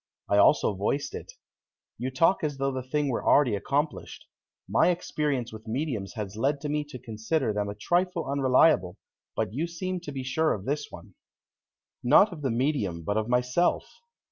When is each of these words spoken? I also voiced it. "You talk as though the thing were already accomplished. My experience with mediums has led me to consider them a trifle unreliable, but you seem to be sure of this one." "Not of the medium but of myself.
I 0.27 0.39
also 0.39 0.73
voiced 0.73 1.13
it. 1.13 1.33
"You 1.99 2.09
talk 2.09 2.43
as 2.43 2.57
though 2.57 2.71
the 2.71 2.81
thing 2.81 3.09
were 3.09 3.23
already 3.23 3.55
accomplished. 3.55 4.25
My 4.67 4.87
experience 4.89 5.53
with 5.53 5.67
mediums 5.67 6.13
has 6.13 6.35
led 6.35 6.63
me 6.63 6.83
to 6.85 6.97
consider 6.97 7.53
them 7.53 7.69
a 7.69 7.75
trifle 7.75 8.25
unreliable, 8.25 8.97
but 9.35 9.53
you 9.53 9.67
seem 9.67 9.99
to 9.99 10.11
be 10.11 10.23
sure 10.23 10.53
of 10.55 10.65
this 10.65 10.87
one." 10.89 11.13
"Not 12.03 12.33
of 12.33 12.41
the 12.41 12.49
medium 12.49 13.03
but 13.03 13.15
of 13.15 13.29
myself. 13.29 13.85